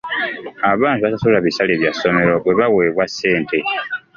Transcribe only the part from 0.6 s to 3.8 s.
Abaana tebasasula bisale bya ssomero bwe baweebwa ssente.